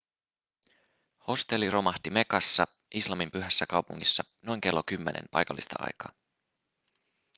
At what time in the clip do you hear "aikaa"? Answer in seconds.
5.79-6.13